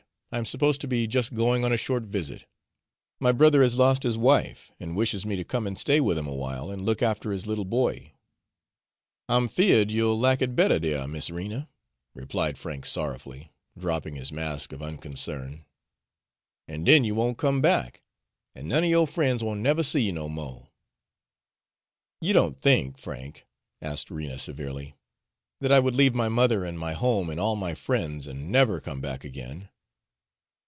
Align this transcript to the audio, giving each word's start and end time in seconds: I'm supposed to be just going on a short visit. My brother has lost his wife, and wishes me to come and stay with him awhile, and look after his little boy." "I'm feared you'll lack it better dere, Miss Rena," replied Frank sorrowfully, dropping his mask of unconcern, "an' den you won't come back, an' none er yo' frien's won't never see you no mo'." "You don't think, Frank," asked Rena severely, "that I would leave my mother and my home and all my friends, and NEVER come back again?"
I'm 0.33 0.45
supposed 0.45 0.79
to 0.79 0.87
be 0.87 1.07
just 1.07 1.33
going 1.33 1.65
on 1.65 1.73
a 1.73 1.77
short 1.77 2.03
visit. 2.03 2.45
My 3.19 3.33
brother 3.33 3.61
has 3.61 3.75
lost 3.75 4.03
his 4.03 4.17
wife, 4.17 4.71
and 4.79 4.95
wishes 4.95 5.25
me 5.25 5.35
to 5.35 5.43
come 5.43 5.67
and 5.67 5.77
stay 5.77 5.99
with 5.99 6.17
him 6.17 6.25
awhile, 6.25 6.71
and 6.71 6.85
look 6.85 7.01
after 7.01 7.33
his 7.33 7.47
little 7.47 7.65
boy." 7.65 8.13
"I'm 9.27 9.49
feared 9.49 9.91
you'll 9.91 10.17
lack 10.17 10.41
it 10.41 10.55
better 10.55 10.79
dere, 10.79 11.05
Miss 11.05 11.29
Rena," 11.29 11.67
replied 12.13 12.57
Frank 12.57 12.85
sorrowfully, 12.85 13.51
dropping 13.77 14.15
his 14.15 14.31
mask 14.31 14.71
of 14.71 14.81
unconcern, 14.81 15.65
"an' 16.65 16.85
den 16.85 17.03
you 17.03 17.13
won't 17.13 17.37
come 17.37 17.59
back, 17.61 18.01
an' 18.55 18.69
none 18.69 18.85
er 18.85 18.87
yo' 18.87 19.05
frien's 19.05 19.43
won't 19.43 19.59
never 19.59 19.83
see 19.83 19.99
you 19.99 20.13
no 20.13 20.29
mo'." 20.29 20.69
"You 22.21 22.31
don't 22.31 22.61
think, 22.61 22.97
Frank," 22.97 23.45
asked 23.81 24.09
Rena 24.09 24.39
severely, 24.39 24.95
"that 25.59 25.73
I 25.73 25.81
would 25.81 25.93
leave 25.97 26.15
my 26.15 26.29
mother 26.29 26.63
and 26.63 26.79
my 26.79 26.93
home 26.93 27.29
and 27.29 27.37
all 27.37 27.57
my 27.57 27.73
friends, 27.73 28.27
and 28.27 28.49
NEVER 28.49 28.79
come 28.79 29.01
back 29.01 29.25
again?" 29.25 29.67